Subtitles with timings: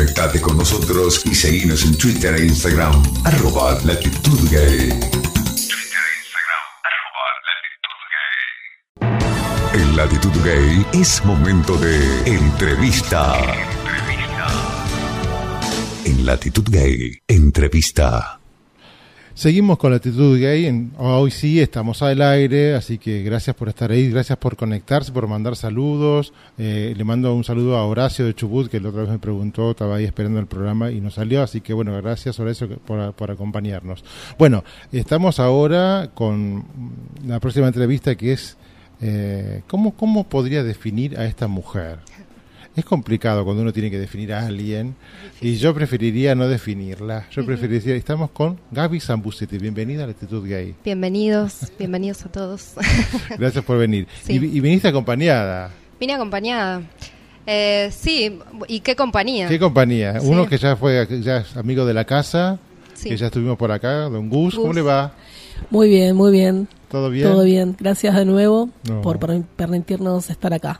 [0.00, 4.88] Conectate con nosotros y seguinos en Twitter e Instagram, arroba latitud gay.
[4.88, 8.00] Twitter e Instagram, arroba latitud
[9.04, 9.82] gay.
[9.82, 13.42] En Latitud Gay es momento de entrevista.
[16.06, 18.39] En Latitud Gay, entrevista.
[19.34, 20.90] Seguimos con la actitud gay.
[20.98, 25.28] Hoy sí estamos al aire, así que gracias por estar ahí, gracias por conectarse, por
[25.28, 26.32] mandar saludos.
[26.58, 29.70] Eh, le mando un saludo a Horacio de Chubut, que la otra vez me preguntó,
[29.70, 31.42] estaba ahí esperando el programa y no salió.
[31.42, 34.04] Así que bueno, gracias Horacio por, por acompañarnos.
[34.36, 36.64] Bueno, estamos ahora con
[37.24, 38.56] la próxima entrevista que es,
[39.00, 42.00] eh, ¿cómo, ¿cómo podría definir a esta mujer?
[42.76, 44.94] Es complicado cuando uno tiene que definir a alguien
[45.40, 47.26] y yo preferiría no definirla.
[47.30, 50.74] Yo preferiría, estamos con Gaby Zambucetti, bienvenida a la actitud gay.
[50.84, 52.74] Bienvenidos, bienvenidos a todos.
[53.38, 54.06] Gracias por venir.
[54.22, 54.34] Sí.
[54.34, 55.70] Y, y viniste acompañada.
[55.98, 56.82] Vine acompañada.
[57.44, 58.38] Eh, sí,
[58.68, 59.48] ¿y qué compañía?
[59.48, 60.20] ¿Qué compañía?
[60.20, 60.26] Sí.
[60.28, 62.58] Uno que ya fue ya es amigo de la casa,
[62.94, 63.08] Sí.
[63.08, 64.54] que ya estuvimos por acá, don Gus.
[64.54, 65.12] ¿Cómo le va?
[65.70, 66.68] Muy bien, muy bien.
[66.88, 67.28] ¿Todo bien?
[67.28, 67.76] Todo bien.
[67.78, 69.00] Gracias de nuevo No.
[69.02, 70.78] por per- permitirnos estar acá.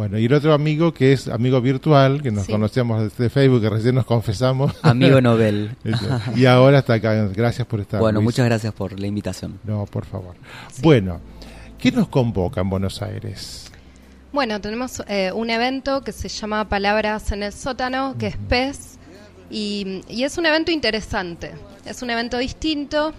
[0.00, 2.52] Bueno, y el otro amigo que es amigo virtual, que nos Sí.
[2.52, 4.72] conocíamos desde Facebook, que recién nos confesamos.
[4.80, 5.76] Amigo Nobel.
[6.34, 7.26] y ahora está acá.
[7.34, 8.00] Gracias por estar.
[8.00, 8.24] Bueno, Luis.
[8.28, 9.60] muchas gracias por la invitación.
[9.62, 10.36] No, por favor.
[10.80, 11.20] Bueno,
[11.78, 13.70] ¿qué nos convoca en Buenos Aires?
[14.32, 18.98] Bueno, tenemos eh, un evento que se llama Palabras en el sótano, que es PES,
[19.50, 21.52] y, y es un evento interesante,
[21.84, 23.12] es un evento distinto,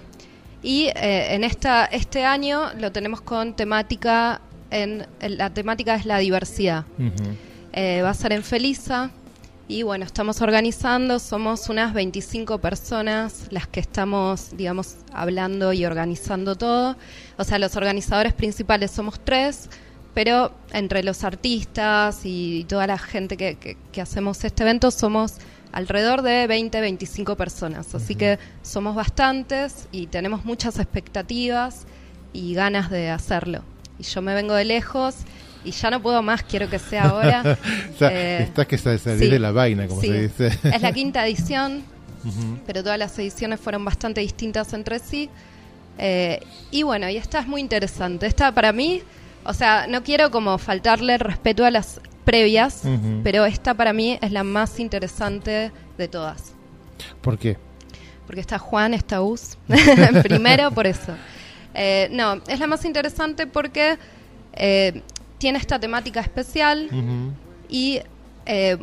[0.63, 4.41] y eh, en esta este año lo tenemos con temática,
[4.71, 6.85] en, en- la temática es la diversidad.
[7.73, 9.11] Eh, va a ser en Felisa.
[9.67, 16.55] Y bueno, estamos organizando, somos unas 25 personas las que estamos, digamos, hablando y organizando
[16.57, 16.97] todo.
[17.37, 19.69] O sea, los organizadores principales somos tres,
[20.13, 25.35] pero entre los artistas y toda la gente que, que- que hacemos este evento somos
[25.71, 27.95] alrededor de 20, 25 personas.
[27.95, 31.85] Así que somos bastantes y tenemos muchas expectativas
[32.33, 33.61] y ganas de hacerlo.
[34.01, 35.15] Y yo me vengo de lejos
[35.63, 37.57] y ya no puedo más, quiero que sea ahora.
[37.95, 40.07] O sea, Eh, estás que sa- salís sí, de la vaina, como sí.
[40.07, 40.47] se dice.
[40.63, 41.83] Es la quinta edición,
[42.65, 45.29] pero todas las ediciones fueron bastante distintas entre sí.
[45.99, 46.39] Eh,
[46.71, 48.25] y bueno, y esta es muy interesante.
[48.25, 49.03] Esta para mí,
[49.45, 52.83] o sea, no quiero como faltarle respeto a las previas,
[53.23, 56.53] pero esta para mí es la más interesante de todas.
[57.21, 57.57] ¿Por qué?
[58.25, 59.57] Porque está Juan, está Us.
[60.23, 61.13] Primero por eso.
[61.73, 63.97] Eh, no, es la más interesante porque
[64.53, 65.01] eh,
[65.37, 66.87] tiene esta temática especial.
[67.67, 67.99] Y
[68.45, 68.77] eh,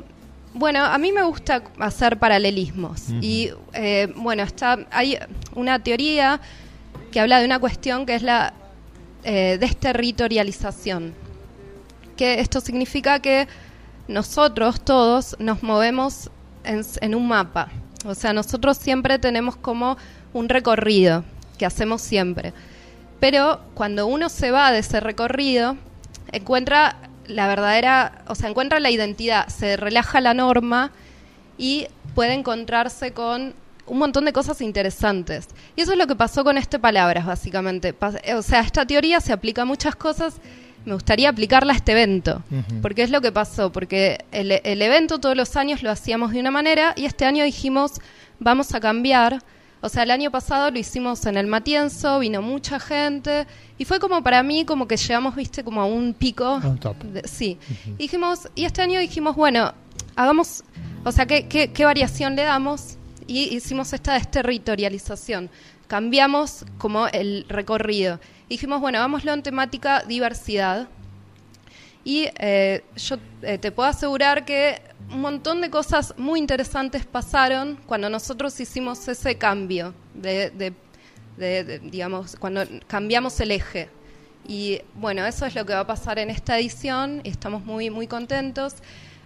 [0.54, 3.10] bueno, a mí me gusta hacer paralelismos.
[3.21, 5.19] Y eh, bueno, está, hay
[5.54, 6.41] una teoría
[7.12, 8.53] que habla de una cuestión que es la
[9.25, 11.15] eh, desterritorialización.
[12.16, 13.47] Que esto significa que
[14.09, 16.31] nosotros todos nos movemos
[16.65, 17.69] en, en un mapa.
[18.04, 19.97] O sea, nosotros siempre tenemos como
[20.32, 21.25] un recorrido
[21.56, 22.53] que hacemos siempre.
[23.20, 25.76] Pero cuando uno se va de ese recorrido,
[26.32, 26.96] encuentra
[27.26, 30.92] la verdadera, o sea, encuentra la identidad, se relaja la norma
[31.58, 33.54] y puede encontrarse con
[33.86, 35.48] un montón de cosas interesantes.
[35.76, 37.94] Y eso es lo que pasó con este Palabras, básicamente.
[37.98, 40.36] Pas- O sea, esta teoría se aplica a muchas cosas.
[40.84, 42.42] Me gustaría aplicarla a este evento.
[42.82, 43.72] Porque es lo que pasó.
[43.72, 47.44] Porque el, el evento todos los años lo hacíamos de una manera y este año
[47.44, 47.92] dijimos,
[48.38, 49.42] vamos a cambiar.
[49.81, 53.47] O sea, el año pasado lo hicimos en el Matienzo, vino mucha gente
[53.78, 56.44] y fue como para mí como que llegamos, viste, como a un pico.
[56.47, 56.97] A un top.
[57.05, 57.59] de- sí.
[57.87, 59.72] Y dijimos, y este año dijimos, bueno,
[60.16, 60.65] hagamos,
[61.05, 62.97] o sea, ¿qué, qué, qué variación le damos?
[63.28, 65.50] Y hicimos esta desterritorialización.
[65.87, 68.21] Cambiamos como el recorrido.
[68.49, 70.89] Y dijimos, bueno, hagámoslo en temática diversidad.
[72.04, 77.78] Y eh, yo eh, te puedo asegurar que un montón de cosas muy interesantes pasaron
[77.86, 80.72] cuando nosotros hicimos ese cambio, de,
[81.82, 83.88] digamos, cuando cambiamos el eje.
[84.47, 87.91] Y bueno, eso es lo que va a pasar en esta edición y estamos muy,
[87.91, 88.75] muy contentos.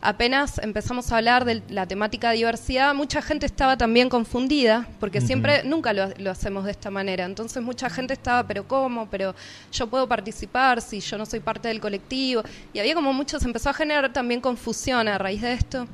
[0.04, 5.62] Apenas empezamos a hablar de la temática diversidad, mucha gente estaba también confundida, porque siempre,
[5.64, 7.24] nunca lo, lo hacemos de esta manera.
[7.24, 9.06] Entonces mucha gente estaba, pero ¿cómo?
[9.08, 9.32] Pero
[9.72, 12.42] yo puedo participar si yo no soy parte del colectivo.
[12.72, 15.86] Y había como muchos, empezó a generar también confusión a raíz de esto.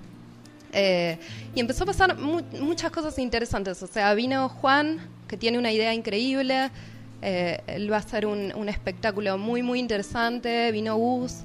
[0.72, 1.18] Eh,
[1.54, 3.82] y empezó a pasar mu- muchas cosas interesantes.
[3.82, 6.70] O sea, vino Juan, que tiene una idea increíble.
[7.20, 10.72] eh, él va a hacer un, un espectáculo muy, muy interesante.
[10.72, 11.42] Vino Gus.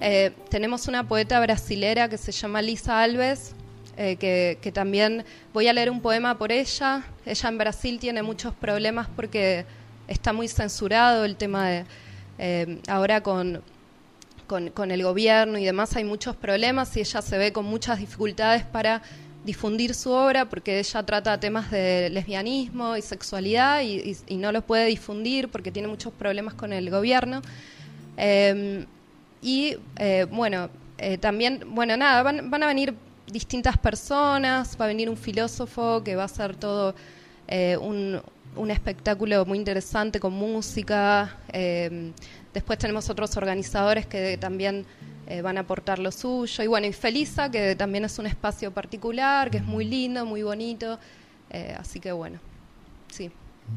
[0.00, 3.52] Eh, tenemos una poeta brasilera que se llama Lisa Alves,
[3.96, 7.04] eh, que, también voy a leer un poema por ella.
[7.26, 9.64] Ella en Brasil tiene muchos problemas porque
[10.06, 11.84] está muy censurado el tema de
[12.38, 13.62] eh, ahora con
[14.48, 18.64] con, el gobierno y demás hay muchos problemas y ella se ve con muchas dificultades
[18.64, 19.02] para
[19.44, 24.86] difundir su obra porque ella trata temas de lesbianismo y sexualidad y, no los puede
[24.86, 27.42] difundir porque tiene muchos problemas con el gobierno.
[29.42, 32.94] Y eh, bueno, eh, también, bueno, nada, van, van a venir
[33.32, 36.94] distintas personas, va a venir un filósofo que va a hacer todo
[37.46, 38.20] eh, un,
[38.56, 41.36] un espectáculo muy interesante con música.
[41.52, 42.12] eh,
[42.52, 44.84] después tenemos otros organizadores que también
[45.28, 46.64] eh, van a aportar lo suyo.
[46.64, 50.42] Y bueno, y Felisa, que también es un espacio particular, que es muy lindo, muy
[50.42, 50.98] bonito.
[51.78, 52.38] así que bueno,
[53.12, 53.30] sí,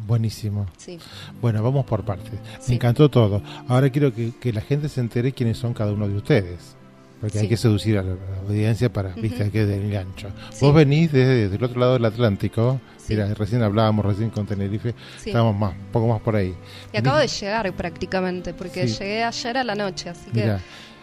[0.07, 0.67] Buenísimo.
[0.77, 0.97] sí.
[1.41, 2.33] Bueno, vamos por partes.
[2.59, 2.69] Sí.
[2.69, 3.41] Me encantó todo.
[3.67, 6.75] Ahora quiero que, que la gente se entere quiénes son cada uno de ustedes.
[7.19, 9.91] Porque hay que seducir a la, a la audiencia para, viste, hay que dar el
[9.91, 10.29] gancho.
[10.59, 12.81] Vos venís desde, desde el otro lado del Atlántico.
[13.07, 14.95] Mira, recién hablábamos recién con Tenerife.
[15.23, 16.55] Estábamos más, un poco más por ahí.
[16.91, 20.57] Y acabo de llegar prácticamente, porque llegué ayer a la noche, así que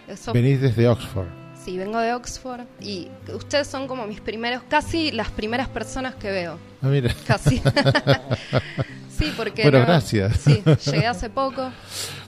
[0.09, 1.29] eso, venís desde Oxford.
[1.65, 6.31] Sí, vengo de Oxford y ustedes son como mis primeros, casi las primeras personas que
[6.31, 7.15] veo, Ah, mira.
[7.27, 7.61] casi.
[9.19, 10.39] sí, porque Bueno, no- gracias.
[10.41, 11.71] Sí, llegué hace poco.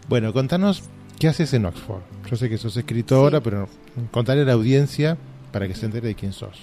[0.09, 0.82] Bueno, contanos
[1.19, 2.03] qué haces en Oxford.
[2.31, 3.44] Yo sé que sos escritora, Sí.
[3.44, 3.69] pero
[4.11, 5.17] contarle a la audiencia
[5.53, 6.59] para que se entere de quién sos.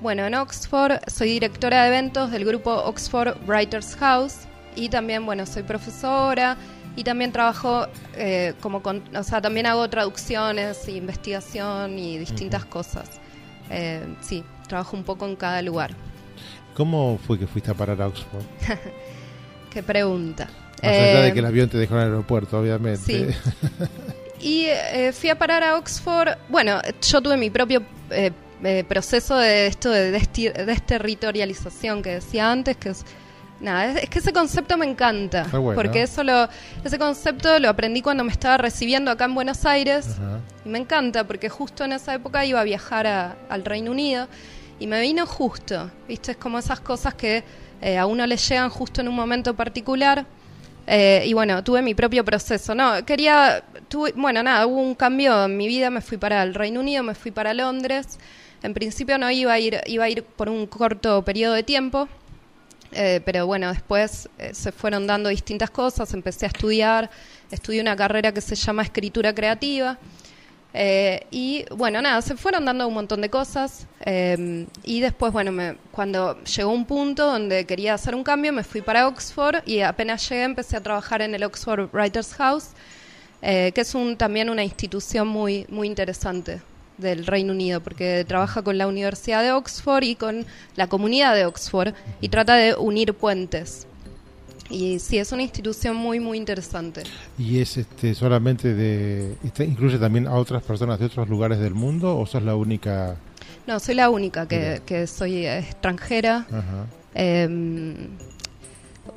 [0.00, 4.34] Bueno, en Oxford soy directora de eventos del grupo Oxford Writers House
[4.76, 6.56] y también, bueno, soy profesora
[6.98, 12.64] y también trabajo eh, como, con- o sea, también hago traducciones, e investigación y distintas
[12.64, 13.08] cosas.
[13.70, 15.92] Eh, sí, trabajo un poco en cada lugar.
[16.74, 18.42] ¿Cómo fue que fuiste a parar a Oxford?
[19.70, 20.48] Qué pregunta.
[20.82, 22.98] Más allá de Eh, que el avión te dejó en el aeropuerto, obviamente.
[23.00, 23.26] Sí.
[24.40, 26.28] Y eh, fui a parar a Oxford.
[26.48, 28.30] Bueno, yo tuve mi propio eh,
[28.62, 33.04] eh, proceso de esto de desterritorialización que decía antes, que es.
[33.60, 35.44] Nada, es, es que ese concepto me encanta.
[35.50, 35.74] Bueno.
[35.74, 36.48] Porque eso lo,
[36.84, 40.10] ese concepto lo aprendí cuando me estaba recibiendo acá en Buenos Aires.
[40.12, 40.40] Ajá.
[40.64, 44.28] Y me encanta porque justo en esa época iba a viajar a- al Reino Unido
[44.78, 46.32] y me vino justo, ¿viste?
[46.32, 47.42] Es como esas cosas que
[47.80, 50.24] eh, a uno le llegan justo en un momento particular.
[50.86, 52.74] Eh, y bueno, tuve mi propio proceso.
[52.74, 56.54] No, quería, tuve, bueno, nada, hubo un cambio en mi vida, me fui para el
[56.54, 58.18] Reino Unido, me fui para Londres.
[58.62, 62.08] En principio no iba a ir, iba a ir por un corto periodo de tiempo,
[62.92, 67.10] eh, pero bueno, después eh, se fueron dando distintas cosas, empecé a estudiar,
[67.50, 69.98] estudié una carrera que se llama escritura creativa.
[70.74, 73.86] eh, y bueno, nada, se fueron dando un montón de cosas.
[74.04, 78.62] eh, y después, bueno, me- cuando llegó un punto donde quería hacer un cambio, me
[78.64, 82.68] fui para Oxford y apenas llegué empecé a trabajar en el Oxford Writers House,
[83.42, 86.60] eh, que es un, también una institución muy, muy interesante
[86.98, 90.44] del Reino Unido, porque trabaja con la Universidad de Oxford y con
[90.76, 93.86] la comunidad de Oxford y trata de unir puentes.
[94.70, 97.02] Y sí, es una institución muy, muy interesante.
[97.38, 99.36] ¿Y es este solamente de...
[99.42, 103.16] este, ¿Incluye también a otras personas de otros lugares del mundo o sos la única?
[103.66, 106.46] No, soy la única que, que soy extranjera.
[106.50, 106.86] Ajá.
[107.14, 107.48] Eh,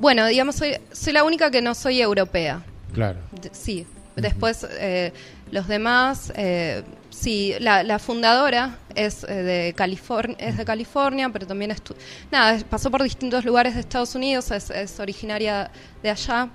[0.00, 2.62] bueno, digamos, soy, soy la única que no soy europea.
[2.94, 3.18] Claro.
[3.52, 3.86] Sí.
[4.16, 5.12] Después, eh,
[5.50, 6.82] los demás, eh,
[7.12, 11.94] sí, la, la fundadora es, eh, de California, es de California, pero también estu
[12.30, 15.70] nada, pasó por distintos lugares de Estados Unidos, es, es originaria
[16.02, 16.48] de allá.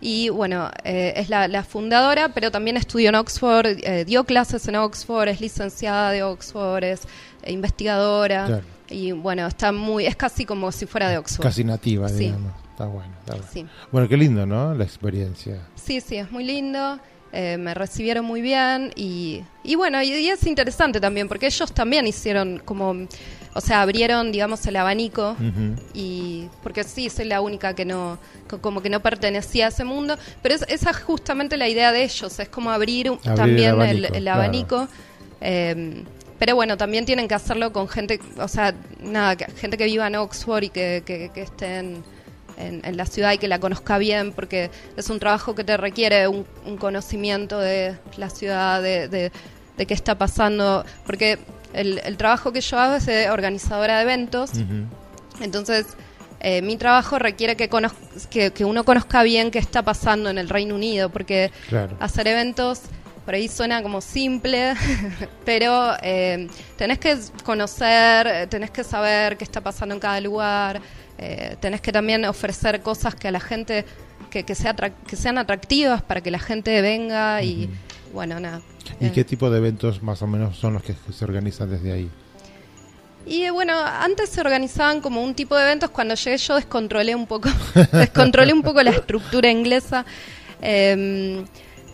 [0.00, 4.68] Y bueno, eh, es la, la fundadora, pero también estudió en Oxford, eh, dio clases
[4.68, 7.02] en Oxford, es licenciada de Oxford, es
[7.42, 8.44] eh, investigadora.
[8.46, 8.62] Claro.
[8.90, 11.42] Y bueno, está muy, es casi como si fuera de Oxford.
[11.46, 12.16] Casi nativa, Sí.
[12.26, 12.52] digamos.
[12.70, 13.48] Está bueno, está bueno.
[13.52, 13.66] Sí.
[13.92, 14.74] Bueno, qué lindo, ¿no?
[14.74, 15.60] La experiencia.
[15.76, 16.98] Sí, sí, es muy lindo.
[17.34, 21.72] Eh, me recibieron muy bien y, y bueno, y, y es interesante también porque ellos
[21.72, 22.94] también hicieron como,
[23.54, 25.36] o sea, abrieron, digamos, el abanico
[25.92, 29.84] y porque sí, soy la única que no, co- como que no pertenecía a ese
[29.84, 33.80] mundo, pero es, esa es justamente la idea de ellos, es como abrir, también el,
[33.80, 34.40] abanico, el claro.
[34.42, 34.88] abanico.
[35.40, 36.04] eh,
[36.38, 40.16] pero bueno, también tienen que hacerlo con gente, o sea, nada, gente que viva en
[40.16, 41.82] Oxford y que, que, que esté
[42.56, 45.76] en, en- la ciudad y que la conozca bien, porque es un trabajo que te
[45.76, 49.32] requiere un, un conocimiento de la ciudad, de, de,
[49.76, 51.38] de qué está pasando, porque
[51.72, 54.50] el, el trabajo que yo hago es de organizadora de eventos.
[54.54, 54.86] Ujú.
[55.42, 55.86] Entonces,
[56.40, 57.68] eh, mi trabajo requiere que,
[58.30, 61.96] que, que uno conozca bien qué está pasando en el Reino Unido, porque Claro.
[62.00, 62.82] hacer eventos
[63.24, 64.74] por ahí suena como simple,
[65.46, 66.46] pero eh,
[66.76, 70.80] tenés que conocer, eh, tenés que saber qué está pasando en cada lugar,
[71.18, 73.84] eh, tenés que también ofrecer cosas que a la gente,
[74.30, 77.68] que, que, sea que sean atractivas para que la gente venga y
[78.12, 78.60] bueno, nada.
[79.00, 81.92] ¿Y Eh, qué tipo de eventos más o menos son los que se organizan desde
[81.92, 82.10] ahí?
[83.26, 85.90] Y eh, bueno, antes se organizaban como un tipo de eventos.
[85.90, 87.48] Cuando llegué yo descontrolé un poco,
[87.92, 90.04] descontrolé un poco la estructura inglesa.
[90.60, 91.44] Eh,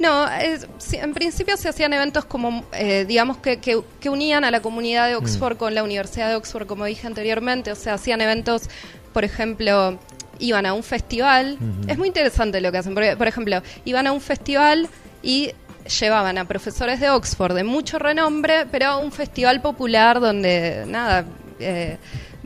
[0.00, 4.50] No, es- en principio se hacían eventos como, eh, digamos, que, que- que unían a
[4.50, 7.70] la comunidad de Oxford con la Universidad de Oxford, como dije anteriormente.
[7.70, 8.62] O sea, hacían eventos,
[9.12, 9.98] por ejemplo,
[10.38, 11.58] iban a un festival.
[11.86, 12.94] Es muy interesante lo que hacen.
[12.94, 14.88] Porque, por ejemplo, iban a un festival
[15.22, 15.50] y
[16.00, 21.24] llevaban a profesores de Oxford de mucho renombre, pero a un festival popular donde, nada,
[21.58, 21.96] eh,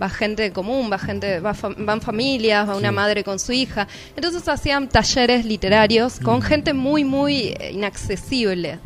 [0.00, 3.86] va gente común, va gente, va fa- van familias, va una madre con su hija.
[4.16, 8.78] Entonces hacían talleres literarios con gente muy, muy inaccesible,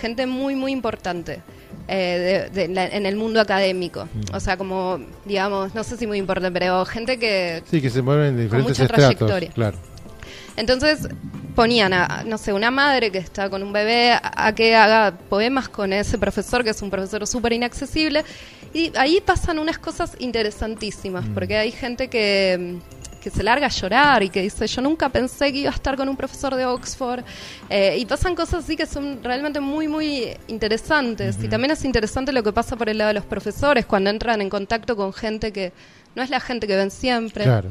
[0.00, 1.40] gente muy, muy importante.
[1.88, 4.08] Eh, de- de la- en el mundo académico.
[4.32, 8.02] O sea, como, digamos, no sé si muy importante, pero gente que, Sí, que se
[8.02, 9.16] mueven en diferentes mucha estratos.
[9.16, 9.50] trayectoria.
[9.52, 9.76] Claro.
[10.56, 11.08] entonces
[11.54, 15.14] ponían a, no sé, una madre que está con un bebé a, a que haga
[15.28, 18.24] poemas con ese profesor, que es un profesor súper inaccesible.
[18.74, 22.76] Y ahí pasan unas cosas interesantísimas, porque hay gente que,
[23.22, 25.96] que se larga a llorar y que dice, yo nunca pensé que iba a estar
[25.96, 27.22] con un profesor de Oxford.
[27.70, 31.36] Eh, y pasan cosas así que son realmente muy, muy interesantes.
[31.42, 34.40] Y también es interesante lo que pasa por el lado de los profesores, cuando entran
[34.42, 35.72] en contacto con gente que
[36.16, 37.44] no es la gente que ven siempre.
[37.44, 37.70] Claro.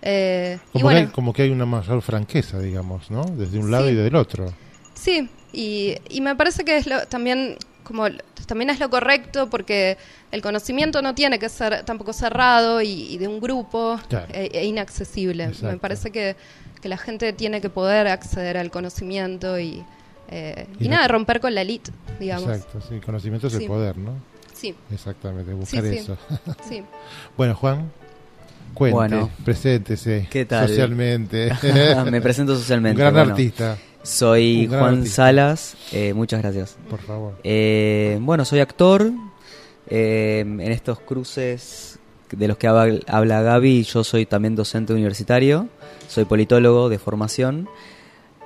[0.00, 3.24] Eh, y Como, bueno, que hay, como que hay una mayor franqueza, digamos, ¿no?
[3.24, 3.92] Desde un lado Sí.
[3.92, 4.52] y del otro.
[4.94, 7.56] Sí, y, y me parece que es lo, también
[7.88, 8.06] como
[8.46, 9.96] también es lo correcto porque
[10.30, 14.26] el conocimiento no tiene que ser tampoco cerrado y, y de un grupo Claro.
[14.32, 15.50] e, e inaccesible.
[15.62, 16.36] Me parece que,
[16.80, 19.82] que la gente tiene que poder acceder al conocimiento y,
[20.30, 21.90] eh, y, Y no- nada, romper con la elite,
[22.20, 22.48] digamos.
[22.48, 23.00] Exacto, sí.
[23.00, 24.12] Conocimiento es el poder, ¿no?
[24.54, 26.16] Sí, Exactamente, sí, buscar sí, eso.
[26.68, 26.82] sí.
[27.36, 27.90] Bueno, Juan,
[28.74, 29.30] cuente, Bueno.
[29.44, 30.68] preséntese ¿Qué tal?
[30.68, 31.50] socialmente.
[32.10, 32.94] Me presento socialmente.
[32.96, 33.30] Un gran bueno.
[33.30, 35.16] artista, Soy Juan artista.
[35.16, 35.76] Salas.
[35.92, 36.76] eh, muchas gracias.
[36.88, 37.34] por favor.
[37.44, 39.10] Eh, bueno, soy actor.
[39.88, 41.98] eh, en estos cruces
[42.30, 45.68] de los que habla, habla Gaby, yo soy también docente universitario.
[46.08, 47.68] Soy politólogo de formación.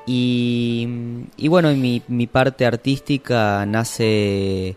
[0.06, 0.88] Y,
[1.37, 4.76] y bueno, mi, mi parte artística nace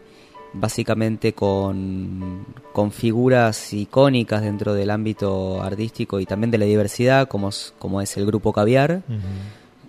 [0.53, 7.49] básicamente con, con figuras icónicas dentro del ámbito artístico y también de la diversidad, como
[7.49, 9.01] es, como es el grupo Caviar.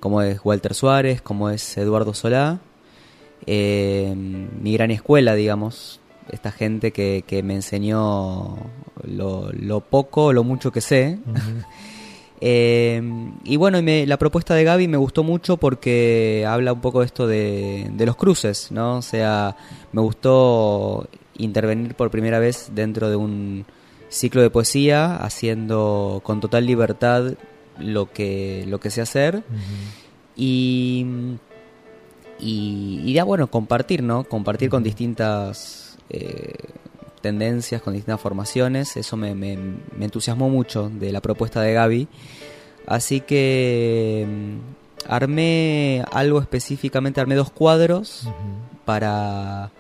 [0.07, 2.61] Como es Walter Suárez, como es Eduardo Solá,
[3.45, 5.99] eh, mi gran escuela, digamos,
[6.31, 8.57] esta gente que, que me enseñó
[9.03, 11.19] lo, lo poco, lo mucho que sé.
[12.43, 13.01] Eh,
[13.45, 17.07] y bueno, me- la propuesta de Gaby me gustó mucho porque habla un poco de
[17.07, 18.99] esto de, de los cruces, ¿no?
[18.99, 19.57] O sea,
[19.93, 21.09] me gustó
[21.39, 23.65] intervenir por primera vez dentro de un
[24.11, 27.33] ciclo de poesía, haciendo con total libertad
[27.79, 29.43] lo que, lo que sé hacer.
[30.37, 31.07] Y,
[32.39, 34.25] y, y ya bueno, compartir, ¿no?
[34.25, 36.55] Compartir con distintas eh,
[37.21, 38.97] tendencias, con distintas formaciones.
[38.97, 42.09] Eso me, me, me entusiasmó mucho de la propuesta de Gaby.
[42.87, 48.29] Así que mm, armé algo específicamente, armé dos cuadros
[48.85, 49.71] para,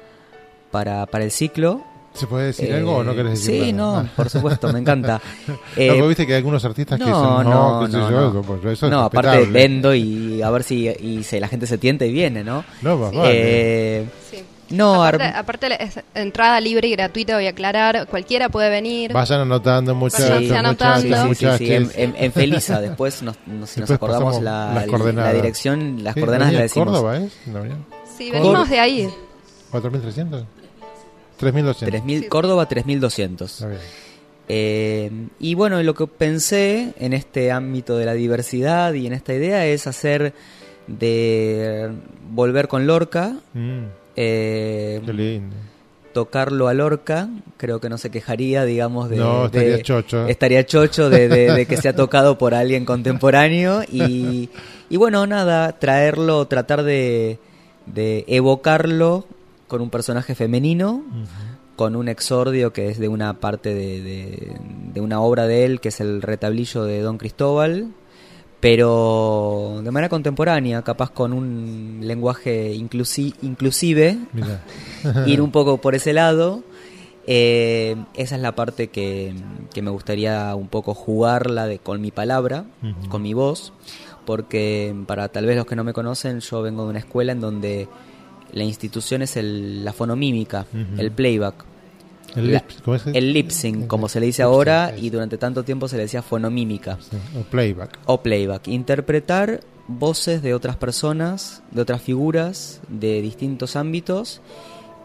[0.71, 1.85] para, para el ciclo.
[2.17, 4.03] ¿Se puede decir Eh, algo o no querés decir Sí, nada?
[4.05, 5.21] no, por supuesto, me encanta.
[5.49, 7.99] No, Eh, porque viste que hay algunos artistas que no, dicen, no, no, qué sé
[7.99, 8.29] no, yo, no.
[8.31, 9.61] eso, pues, eso es no, aparte respetable.
[9.61, 12.65] vendo y a ver si y se, la gente se tienta y viene, ¿no?
[12.83, 13.17] No, más Sí.
[13.19, 13.31] vale.
[13.35, 14.45] Eh, sí.
[14.71, 19.13] no, aparte, aparte es entrada libre y gratuita, voy a aclarar, cualquiera puede venir.
[19.13, 21.35] Vayan anotando, muchachos, Vayan muchachos, anotando.
[21.35, 24.43] Sí, sí, sí, en, en- en Felisa, después nos, nos- si nos Después acordamos pasamos
[24.43, 25.35] la, las la coordenadas.
[25.35, 26.89] dirección, las Sí, coordenadas las decimos.
[26.89, 27.33] Córdoba, ¿es?
[27.53, 27.79] ¿La avenida?
[28.17, 29.11] Sí, venimos de ahí.
[29.73, 30.45] ¿4300?
[31.37, 31.89] 3200.
[31.89, 32.29] 3000, Sí.
[32.29, 33.53] Córdoba 3200.
[33.53, 33.81] Está bien.
[34.49, 39.35] Eh, y bueno, lo que pensé en este ámbito de la diversidad y en esta
[39.35, 40.35] idea es hacer
[40.87, 41.91] de
[42.31, 43.85] volver con Lorca, Mm,
[44.17, 45.57] eh, qué lindo.
[46.13, 49.17] tocarlo a Lorca, creo que no se quejaría, digamos, de...
[49.17, 50.27] No, estaría de- chocho.
[50.29, 54.49] Estaría chocho de, de- de que sea tocado por alguien contemporáneo y,
[54.89, 57.39] y bueno, nada, traerlo, tratar de,
[57.87, 59.27] de evocarlo
[59.69, 61.03] con un personaje femenino,
[61.77, 64.57] con un exordio que es de una parte de, de-
[64.95, 67.89] de una obra de él, que es el retablillo de Don Cristóbal,
[68.61, 74.19] pero de manera contemporánea, capaz con un lenguaje inclusi- inclusive,
[75.27, 76.63] ir un poco por ese lado.
[77.29, 79.35] Eh, esa es la parte que,
[79.75, 82.65] que me gustaría un poco jugarla de, con mi palabra,
[83.09, 83.73] con mi voz,
[84.25, 87.41] porque para tal vez los que no me conocen, yo vengo de una escuela en
[87.41, 87.89] donde
[88.53, 90.67] la institución es el- la fonomímica,
[90.99, 91.65] el playback,
[92.35, 93.07] El, La- ¿cómo es?
[93.07, 96.23] el lip sync, como se le dice ahora, y durante tanto tiempo se le decía
[96.23, 97.99] fonomímica Sí, o playback.
[98.07, 98.69] o playback.
[98.69, 104.41] Interpretar voces de otras personas, de otras figuras, de distintos ámbitos.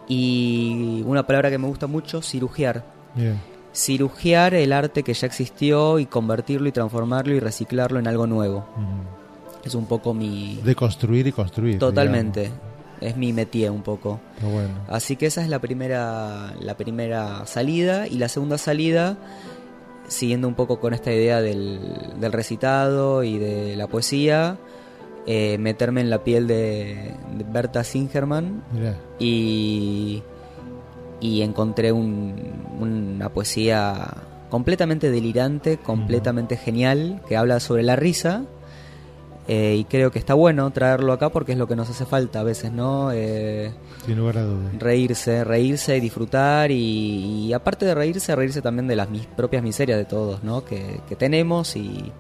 [0.08, 2.84] Y una palabra que me gusta mucho, cirugiar.
[3.16, 3.40] Bien.
[3.74, 8.66] Cirugiar el arte que ya existió y convertirlo y transformarlo y reciclarlo en algo nuevo.
[9.64, 10.60] Es un poco mi...
[10.66, 11.80] De construir y construir.
[11.80, 12.52] Totalmente.
[13.02, 14.20] Es mi métier un poco.
[14.42, 14.70] bueno.
[14.88, 18.08] Así que esa es la primera, la primera salida.
[18.08, 19.18] Y la segunda salida,
[20.08, 21.80] siguiendo un poco con esta idea del,
[22.20, 24.58] del recitado y de la poesía,
[25.26, 28.96] eh, meterme en la piel de, de Berta Singerman Mirá.
[29.20, 30.22] y,
[31.20, 32.36] y encontré un-
[32.80, 34.14] una poesía
[34.50, 38.44] completamente delirante, completamente genial, que habla sobre la risa.
[39.48, 42.40] Eh, y creo que está bueno traerlo acá porque es lo que nos hace falta
[42.40, 43.12] a veces, ¿no?
[43.12, 43.72] Eh,
[44.06, 44.74] Sin lugar a dudas.
[44.80, 49.64] reírse, reírse y disfrutar y, y aparte de reírse, reírse también de las mis propias
[49.64, 50.64] miserias de todos, ¿no?
[50.64, 52.12] Que, que tenemos y,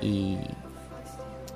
[0.00, 0.36] y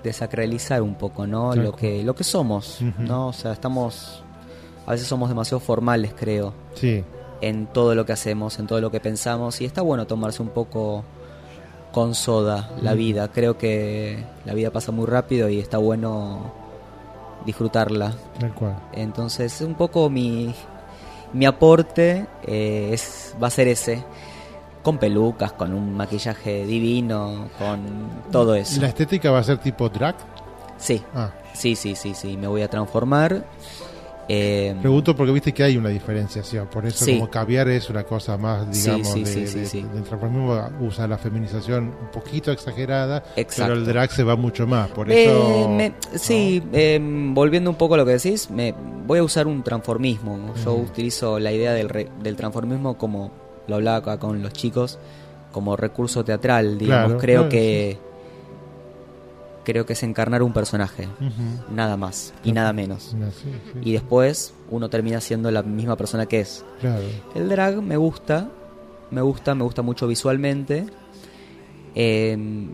[0.02, 1.54] desacralizar un poco, ¿no?
[1.54, 2.78] Lo que, lo que somos.
[2.98, 3.28] ¿no?
[3.28, 4.22] O sea, estamos,
[4.86, 7.02] a veces somos demasiado formales, creo, Sí.
[7.40, 10.50] en todo lo que hacemos, en todo lo que pensamos y está bueno tomarse un
[10.50, 11.04] poco
[11.92, 12.98] con soda la Mm.
[12.98, 13.28] vida.
[13.28, 16.52] Creo que la vida pasa muy rápido y está bueno
[17.44, 18.12] disfrutarla.
[18.38, 18.76] Tal cual.
[18.92, 20.54] Entonces, un poco mi,
[21.32, 24.04] mi aporte eh, es, va a ser ese.
[24.82, 27.80] Con pelucas, con un maquillaje divino, con
[28.30, 28.80] todo eso.
[28.80, 30.14] ¿La estética va a ser tipo drag?
[30.78, 32.36] Sí, Ah, sí, sí, sí, sí.
[32.36, 33.44] Me voy a transformar.
[34.28, 36.66] Eh, pregunto porque viste que hay una diferenciación.
[36.66, 37.14] Por eso, Sí.
[37.14, 40.68] como caviar es una cosa más, digamos, sí, de, sí, sí, de- del transformismo.
[40.80, 43.72] Usa la feminización un poquito exagerada, Exacto.
[43.72, 44.88] pero el drag se va mucho más.
[44.90, 45.68] Por Eh, eso.
[45.68, 46.98] me- sí, eh,
[47.32, 48.74] volviendo un poco a lo que decís, me,
[49.06, 50.52] voy a usar un transformismo.
[50.64, 53.30] Yo utilizo la idea del, re- del transformismo como
[53.68, 54.98] lo hablaba acá con los chicos,
[55.52, 57.06] como recurso teatral, digamos.
[57.06, 57.98] Claro, creo claro, que
[59.66, 61.08] creo que es encarnar un personaje,
[61.74, 63.14] nada más y nada menos.
[63.14, 66.64] No, sí, sí, Y después uno termina siendo la misma persona que es.
[66.80, 67.02] Claro.
[67.34, 68.48] El drag me gusta,
[69.10, 70.86] me gusta, me gusta mucho visualmente,
[71.94, 72.68] eh,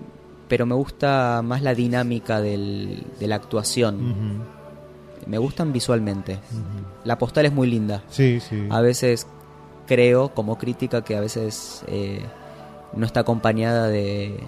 [0.48, 4.42] pero me gusta más la dinámica del- de la actuación.
[5.26, 6.40] Me gustan visualmente.
[7.04, 8.02] La postal es muy linda.
[8.10, 8.66] Sí, sí.
[8.70, 9.26] A veces
[9.86, 12.20] creo, como crítica, que a veces eh,
[12.94, 14.40] no está acompañada de,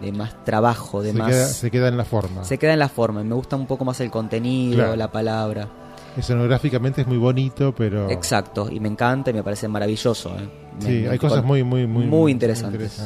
[0.00, 1.30] de más trabajo, de se, más...
[1.30, 2.44] queda, se queda en la forma.
[2.44, 3.22] se queda en la forma.
[3.22, 4.96] Me gusta un poco más el contenido, Claro.
[4.96, 5.68] la palabra.
[6.16, 8.10] Escenográficamente es muy bonito, pero.
[8.10, 10.30] Exacto, y me encanta y me parece maravilloso.
[10.38, 10.48] eh.
[10.80, 13.00] Me- Sí, me- hay cosas muy, muy, muy, muy interesantes.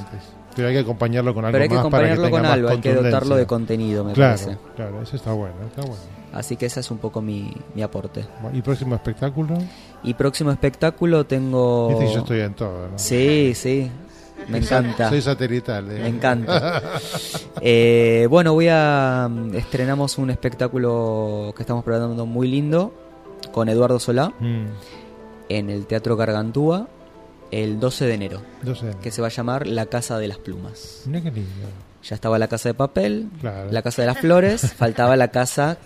[0.56, 2.46] Pero hay que acompañarlo con algo Pero hay que más para que acompañarlo tenga con
[2.46, 4.58] algo, hay que dotarlo de contenido, me Claro, parece.
[4.76, 5.96] claro, eso está bueno, está bueno.
[6.32, 8.24] Así que ese es un poco mi, mi aporte.
[8.52, 9.56] ¿Y próximo espectáculo?
[10.04, 11.96] Y próximo espectáculo tengo...
[11.98, 12.98] Que yo estoy en todo, ¿no?
[12.98, 13.90] Sí, sí,
[14.48, 15.08] me encanta.
[15.08, 15.90] Soy satelital.
[15.90, 16.00] ¿eh?
[16.02, 16.82] Me encanta.
[17.66, 19.28] Eh, bueno, voy a.
[19.30, 22.92] mm, Estrenamos un espectáculo que estamos preparando muy lindo
[23.52, 24.66] con Eduardo Solá Mm,
[25.48, 26.88] en el Teatro Gargantúa
[27.50, 28.42] el 12 de enero,
[29.02, 31.02] que se va a llamar La Casa de las Plumas.
[31.06, 31.50] Mira qué lindo.
[32.02, 33.70] Ya estaba la Casa de Papel, Claro.
[33.70, 35.78] la Casa de las Flores, faltaba la casa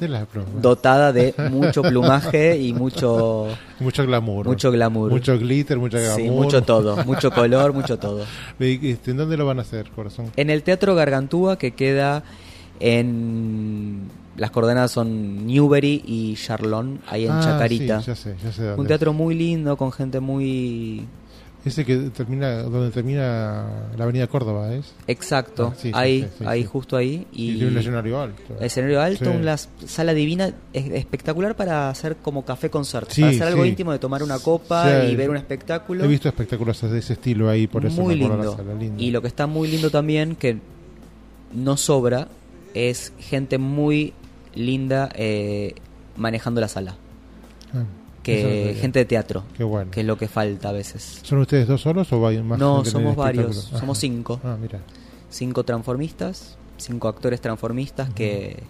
[0.00, 0.60] De bromas.
[0.60, 3.46] dotada de mucho plumaje y mucho
[3.80, 4.46] mucho glamour.
[4.46, 5.10] mucho glamour.
[5.10, 6.20] Mucho glitter, mucho glamour.
[6.20, 8.24] Sí, mucho todo, mucho color, mucho todo.
[8.58, 10.30] Este, ¿En dónde lo van a hacer, corazón?
[10.36, 12.22] En el Teatro Gargantúa que queda
[12.80, 18.00] en las coordenadas son Newbery y Charlón, ahí en Ah, Chacarita.
[18.00, 18.80] sí, ya sé, ya sé dónde.
[18.80, 21.04] Un teatro muy lindo con gente muy
[21.64, 23.64] Ese que termina, donde termina
[23.96, 24.92] la avenida Córdoba, ¿es?
[25.06, 28.56] exacto, Ah, sí, ahí, sí, sí, ahí justo ahí Y, tiene un escenario alto.
[28.60, 33.64] escenario alto, una sala divina es- espectacular para hacer como café concert, para hacer algo
[33.64, 36.04] íntimo de tomar una copa y ver un espectáculo.
[36.04, 38.36] He visto espectáculos de ese estilo ahí, por eso muy me lindo.
[38.36, 39.02] la sala, lindo.
[39.02, 40.58] Y lo que está muy lindo también, que
[41.54, 42.28] no sobra,
[42.74, 44.12] es gente muy
[44.54, 45.74] linda eh,
[46.16, 46.96] manejando la sala.
[47.72, 47.84] Ah,
[48.24, 49.90] Que gente de teatro, Qué bueno.
[49.90, 51.20] que es lo que falta a veces.
[51.22, 54.40] ¿Son ustedes dos solos o hay más No, somos varios, somos cinco.
[54.42, 54.80] Ah, mira.
[55.30, 58.62] Cinco transformistas, cinco actores transformistas que,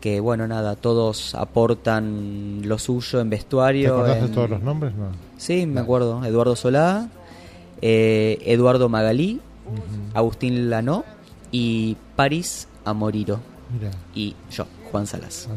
[0.00, 4.06] que, bueno, nada, todos aportan lo suyo en ¿Te vestuario.
[4.06, 4.94] en- todos los nombres?
[4.94, 5.08] No.
[5.36, 6.24] Sí, me acuerdo.
[6.24, 7.08] Eduardo Solá,
[7.82, 9.40] eh, Eduardo Magalí.
[10.14, 11.04] Agustín Lanó
[11.52, 13.38] y París Amoriro.
[13.72, 13.90] Mira.
[14.14, 15.48] Y yo, Juan Salas.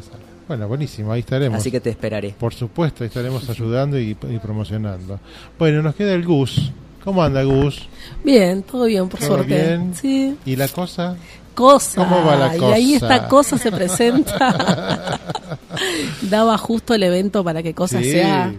[0.53, 1.57] Bueno, buenísimo, ahí estaremos.
[1.57, 2.35] Así que te esperaré.
[2.39, 5.19] Por supuesto, ahí estaremos ayudando y, y promocionando.
[5.57, 6.71] Bueno, nos queda el Gus.
[7.03, 7.87] ¿Cómo anda Gus?
[8.23, 9.47] Bien, todo bien, por ¿Todo suerte.
[9.55, 9.95] bien?
[9.95, 11.15] Sí, ¿Y la cosa?
[11.55, 12.03] cosa.
[12.03, 13.15] ¿Cómo va la Y ahí cosa?
[13.15, 15.19] esta cosa se presenta.
[16.21, 18.11] Daba justo el evento para que cosa Sí.
[18.11, 18.53] sea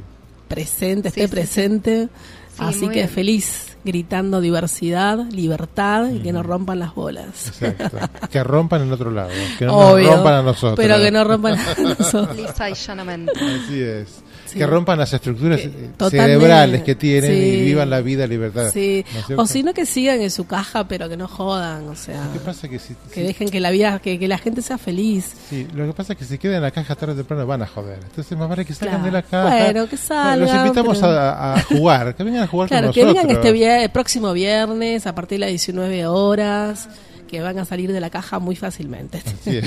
[0.49, 1.31] presente, Sí, esté sí, sí.
[1.35, 2.09] presente.
[2.57, 3.09] Sí, Así que bien.
[3.09, 7.27] feliz, gritando diversidad, libertad y que no rompan las bolas.
[7.61, 7.99] Exacto.
[8.31, 9.31] que rompan en otro lado.
[9.59, 10.75] Que no Obvio, nos rompan a nosotros.
[10.77, 12.37] Pero que no rompan a nosotros.
[12.37, 13.33] Lisa y llanamente.
[13.33, 14.23] Así es.
[14.55, 14.59] Sí.
[14.61, 17.37] que rompan las estructuras Que- eh, cerebrales que tienen Sí.
[17.37, 18.71] y vivan la vida libertad.
[18.73, 19.05] Sí.
[19.29, 19.43] ¿no?
[19.43, 22.39] O si no que sigan en su caja, pero que no jodan, o sea, ¿Qué
[22.39, 25.33] pasa que si, que si- dejen que la vida, que, que la gente sea feliz.
[25.51, 27.63] sí, lo que pasa es que si quedan en la caja tarde o temprano van
[27.63, 27.99] a joder.
[28.03, 29.05] Entonces más vale que salgan Claro.
[29.07, 29.65] de la caja.
[29.65, 32.95] Bueno, que salgan, Los invitamos pero- a, a jugar, que vengan a jugar Claro, con
[32.95, 33.23] que nosotros.
[33.27, 36.89] vengan este vier- el próximo viernes a partir de las 19 horas,
[37.29, 39.23] que van a salir de la caja muy fácilmente.
[39.43, 39.61] Sí.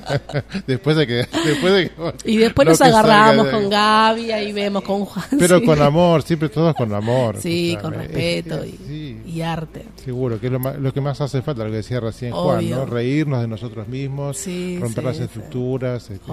[0.66, 1.14] después de que
[1.46, 5.24] después de que- Y después nos agarramos de- con Gaby, ahí vemos con Juan.
[5.38, 5.66] pero sí.
[5.66, 7.94] con amor siempre todos con amor Sí, escuchame.
[7.96, 9.84] con respeto Es- y, sí, y arte.
[10.04, 12.58] seguro que es lo, ma- lo que más hace falta lo que decía recién Juan
[12.58, 12.76] Obvio.
[12.76, 15.22] no reírnos de nosotros mismos Sí, romper sí, las sí.
[15.24, 16.24] estructuras este,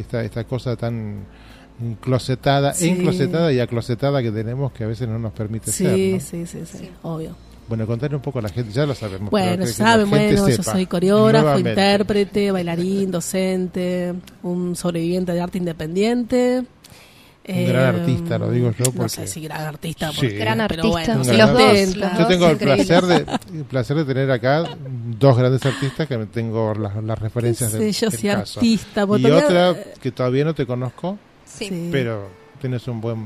[0.00, 1.24] esta esta cosa tan
[1.80, 2.88] enclosetada Sí.
[2.88, 6.20] enclosetada y aclosetada que tenemos que a veces no nos permite ser Sí, ¿no?
[6.20, 7.36] sí, sí, sí, obvio.
[7.68, 10.62] Bueno contarle un poco a la gente ya lo sabemos pero Bueno, saben, bueno, yo
[10.62, 11.70] soy coreógrafo, nuevamente.
[11.70, 16.64] intérprete, bailarín, docente, un sobreviviente de arte independiente.
[17.48, 20.16] Un gran artista, lo digo yo, No porque- sé si gran artista, Sí.
[20.16, 21.12] porque- Gran pero artista.
[21.14, 21.96] bueno, se gran los.
[21.96, 23.16] Los Yo tengo el placer de,
[23.58, 24.64] el placer de tener acá
[25.18, 28.58] dos grandes artistas que tengo las, las referencias ¿Qué del, yo del si caso.
[28.58, 29.02] artista?
[29.02, 31.66] Y todavía- otra que todavía no te conozco, Sí.
[31.68, 31.88] Sí.
[31.92, 32.28] pero
[32.60, 33.16] tienes un buen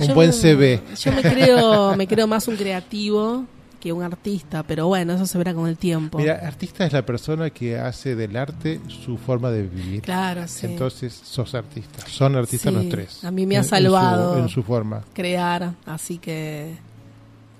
[0.00, 0.80] un Yo buen me- CV.
[1.00, 3.44] Yo me creo, me creo más un creativo
[3.80, 6.18] que un artista, pero bueno, eso se verá con el tiempo.
[6.18, 10.02] Mira, artista es la persona que hace del arte su forma de vivir.
[10.02, 10.66] claro, sí.
[10.66, 12.04] Entonces sos artista.
[12.08, 13.24] Son artistas Sí, los tres.
[13.24, 14.38] a mí me ha En- en su- salvado.
[14.38, 15.02] En su, forma.
[15.14, 16.74] crear, así que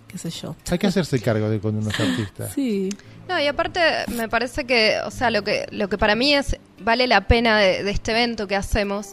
[0.09, 0.57] qué sé yo.
[0.71, 2.49] Hay que hacerse cargo de cuando uno es artista.
[2.55, 2.89] Sí,
[3.29, 3.81] No, y aparte
[4.17, 7.59] me parece que, o sea, lo que, lo que para mí es vale la pena
[7.59, 9.09] de, de este evento que hacemos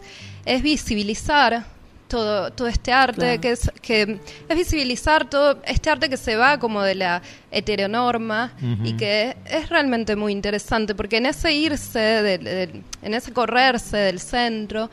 [0.46, 1.66] es visibilizar
[2.08, 3.42] todo, todo este arte, Claro.
[3.42, 8.54] que, es, que es visibilizar todo este arte que se va como de la heteronorma
[8.62, 8.98] y Ujú.
[8.98, 14.20] que es realmente muy interesante, porque en ese irse, del- del- en ese correrse del
[14.20, 14.90] centro,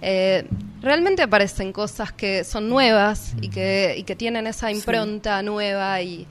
[0.00, 0.44] eh,
[0.80, 6.26] realmente aparecen cosas que son nuevas y que, y que tienen esa impronta nueva y,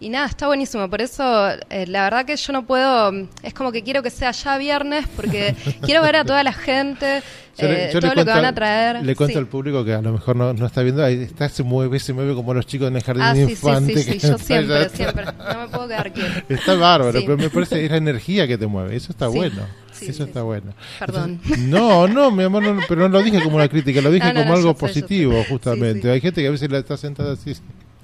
[0.00, 0.88] y nada, está buenísimo.
[0.88, 4.30] Por eso, eh, la verdad que yo no puedo, es como que quiero que sea
[4.32, 7.22] ya viernes porque quiero ver a toda la gente,
[7.58, 9.04] Yo le- eh, yo todo lo que van a traer.
[9.04, 9.38] Le cuento Sí.
[9.38, 12.12] al público que a lo mejor no, no está viendo, ahí está, se mueve, se
[12.14, 13.96] mueve como los chicos en el jardín Ah, sí, sí, infante.
[14.02, 16.44] sí, sí, yo siempre, siempre, no me puedo quedar quieta.
[16.48, 18.96] Está bárbaro, pero me parece es la energía que te mueve.
[18.96, 19.62] Eso está bueno.
[19.92, 20.44] Sí, Eso sí, está sí.
[20.46, 20.72] bueno.
[20.98, 21.40] Perdón.
[21.42, 24.28] Entonces, no, no, mi amor, no, pero no lo dije como una crítica, lo dije
[24.28, 26.10] No, no, como algo sé, positivo, justamente.
[26.10, 27.52] Hay gente que a veces la está sentada así.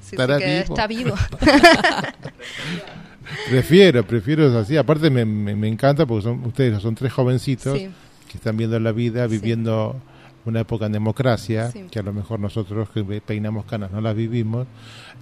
[0.06, 0.74] Sí, sí, ¿Estará que vivo?
[0.74, 1.14] está vivo.
[3.50, 4.76] Prefiero, prefiero así.
[4.76, 7.88] Aparte me, me, me encanta porque son ustedes son tres jovencitos Sí.
[8.30, 9.96] que están viendo la vida, viviendo
[10.44, 11.86] una época en democracia, Sí.
[11.90, 14.66] que a lo mejor nosotros que peinamos canas no las vivimos.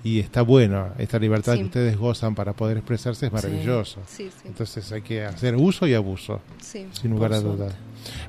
[0.03, 1.61] Y está bueno, esta libertad Sí.
[1.61, 4.01] que ustedes gozan para poder expresarse es maravilloso.
[4.07, 6.87] Sí, sí, Entonces hay que hacer uso y abuso, sí.
[6.93, 7.75] sin lugar a dudas.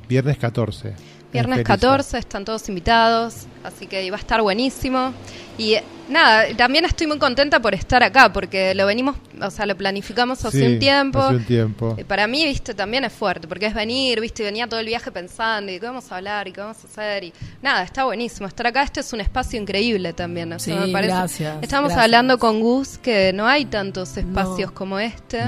[0.08, 0.94] Viernes 14.
[1.34, 1.88] Viernes en Felisa.
[1.88, 5.12] 14, están todos invitados, así que va a estar buenísimo.
[5.58, 5.76] Y
[6.10, 10.44] nada, también estoy muy contenta por estar acá, porque lo venimos, o sea, lo planificamos
[10.46, 11.20] hace Sí, un tiempo.
[11.20, 11.96] Hace un tiempo.
[11.98, 14.86] Eh, Para mí, viste, también es fuerte, porque es venir, viste, y venía todo el
[14.86, 18.04] viaje pensando, y qué vamos a hablar, y qué vamos a hacer, y nada, está
[18.06, 18.48] buenísimo.
[18.48, 21.14] Estar acá, este es un espacio increíble también, o sea, Sí, me parece.
[21.14, 22.04] gracias, Estamos gracias.
[22.04, 24.76] hablando con Gus que no hay tantos espacios No.
[24.76, 25.42] como este,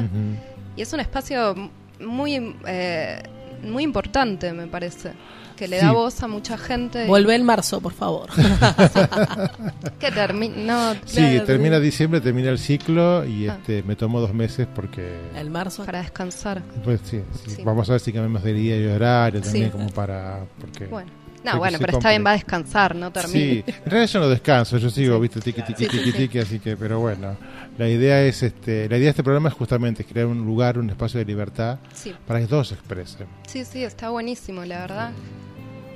[0.76, 1.56] y es un espacio
[2.00, 3.22] muy, eh,
[3.64, 5.14] muy importante, me parece,
[5.58, 5.86] que le Sí.
[5.86, 7.04] da voz a mucha gente.
[7.04, 8.30] y- Vuelve en marzo, por favor.
[10.00, 11.44] que termine, no, Sí, Claro.
[11.46, 13.58] termina diciembre, termina el ciclo y Ah.
[13.60, 15.84] este me tomo dos meses porque el marzo.
[15.86, 16.62] para descansar.
[16.84, 17.52] pues sí, sí.
[17.58, 17.64] Sí.
[17.64, 19.72] vamos a ver si cambiamos de día y horario también Sí.
[19.72, 21.10] como para porque Bueno,
[21.44, 23.40] no, bueno, pero está bien, va a descansar, no termine.
[23.40, 25.22] Sí, en realidad yo no descanso, yo sigo, Sí.
[25.22, 26.18] viste, tiqui tiqui tiqui sí.
[26.18, 27.36] tiqui, así que pero bueno,
[27.78, 30.90] la idea es este, la idea de este programa es justamente crear un lugar, un
[30.90, 33.28] espacio de libertad Sí, para que todos se expresen.
[33.48, 35.12] sí, sí, está buenísimo, la verdad.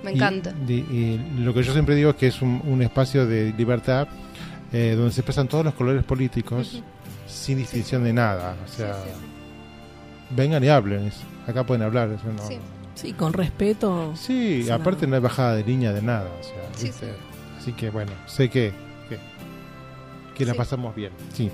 [0.04, 0.54] Me encanta.
[0.68, 4.08] Y, y lo que yo siempre digo es que es un, un espacio de libertad
[4.74, 6.82] eh, donde se expresan todos los colores políticos
[7.28, 8.56] sin distinción de nada.
[8.66, 8.96] O sea,
[10.36, 11.08] vengan y hablen.
[11.08, 12.10] es- Acá pueden hablar.
[12.10, 12.58] eso no- Sí.
[12.94, 14.14] Sí, con respeto.
[14.16, 15.12] Sí, aparte no.
[15.12, 16.30] no hay bajada de línea de nada.
[16.40, 17.06] O sea, Sí, ¿viste?
[17.08, 17.12] sí.
[17.60, 18.74] Así que bueno, sé que,
[20.36, 20.58] que, la Sí.
[20.58, 21.12] pasamos bien.
[21.34, 21.50] Sí.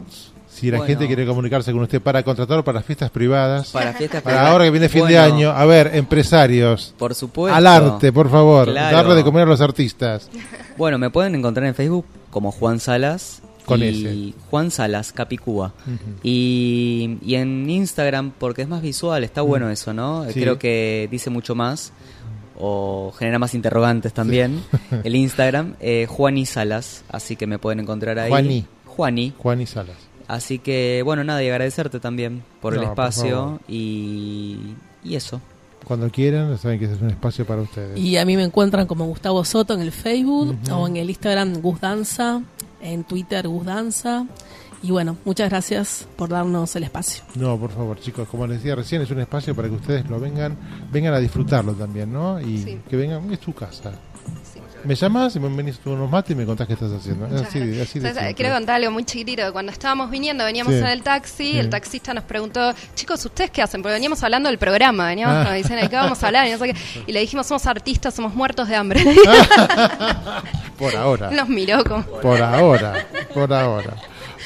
[0.48, 0.88] si la Bueno.
[0.88, 4.52] gente quiere comunicarse con usted para contratar para fiestas privadas, Para fiestas para privadas.
[4.52, 7.54] ahora que viene fin de año, a ver, empresarios, Por supuesto.
[7.56, 8.96] al arte, por favor, Claro.
[8.96, 10.30] darle de comer a los artistas.
[10.76, 13.42] Bueno, me pueden encontrar en Facebook como Juan Salas.
[13.68, 14.32] Con y ese.
[14.50, 15.74] Juan Salas, Capicúa.
[16.22, 20.24] Y, y en Instagram, porque es más visual, está bueno eso, ¿no?
[20.30, 20.40] Sí.
[20.40, 21.92] Creo que dice mucho más.
[22.60, 24.62] O genera más interrogantes también.
[25.04, 27.04] El Instagram, eh, Juani Salas.
[27.08, 28.30] Así que me pueden encontrar ahí.
[28.30, 28.66] Juani.
[28.84, 29.32] Juani.
[29.38, 29.96] Juan y Salas.
[30.26, 33.60] Así que, bueno, nada, y agradecerte también por el No, espacio.
[33.68, 34.58] y,
[35.04, 35.40] y eso.
[35.88, 37.98] Cuando quieran, saben que ese es un espacio para ustedes.
[37.98, 41.62] Y a mí me encuentran como Gustavo Soto en el Facebook o en el Instagram
[41.62, 42.42] Gus Danza,
[42.82, 44.26] en Twitter Gus Danza.
[44.82, 47.24] Y bueno, muchas gracias por darnos el espacio.
[47.34, 50.20] No, por favor, chicos, como les decía recién, es un espacio para que ustedes lo
[50.20, 50.56] vengan,
[50.92, 52.40] vengan a disfrutarlo también, ¿no?
[52.40, 52.80] Y Sí.
[52.88, 53.92] que vengan, es tu casa.
[54.84, 57.26] Me llamas y me venís tú unos mates y me contás qué estás haciendo.
[57.26, 59.52] Así, así Entonces, quiero contar algo muy chiquitito.
[59.52, 60.80] Cuando estábamos viniendo, veníamos Sí.
[60.80, 61.58] en el taxi, Sí.
[61.58, 63.82] el taxista nos preguntó, chicos, ¿ustedes qué hacen?
[63.82, 65.42] Porque veníamos hablando del programa, veníamos Ah.
[65.44, 66.46] como diciendo, ¿de qué vamos a hablar?
[66.46, 66.76] Y, no sé qué.
[67.06, 69.02] Y le dijimos, somos artistas, somos muertos de hambre.
[70.78, 71.30] Por ahora.
[71.32, 73.06] nos miró como, Por ahora.
[73.34, 73.94] Por ahora.